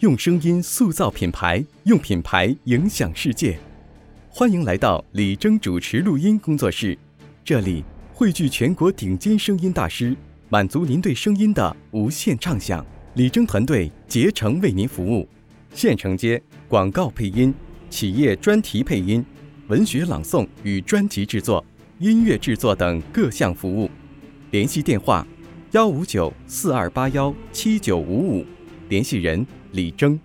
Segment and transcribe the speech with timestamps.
[0.00, 3.58] 用声音塑造品牌，用品牌影响世界。
[4.28, 6.98] 欢迎来到李征主持录音工作室，
[7.42, 10.14] 这里汇聚全国顶尖声音大师，
[10.50, 12.84] 满足您对声音的无限畅想。
[13.14, 15.26] 李征团队竭诚为您服务，
[15.72, 17.54] 现承接广告配音、
[17.88, 19.24] 企业专题配音、
[19.68, 21.64] 文学朗诵与专辑制作、
[22.00, 23.90] 音乐制作等各项服务。
[24.50, 25.26] 联系电话：
[25.70, 28.44] 幺五九四二八幺七九五五。
[28.88, 30.18] 联系人：李征。